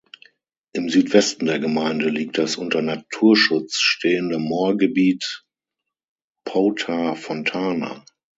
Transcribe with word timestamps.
Im 0.73 0.89
Südwesten 0.89 1.45
der 1.45 1.59
Gemeinde 1.59 2.09
liegt 2.09 2.39
das 2.39 2.55
unter 2.55 2.81
Naturschutz 2.81 3.75
stehende 3.75 4.39
Moorgebiet 4.39 5.43
Pouta-Fontana. 6.43 8.03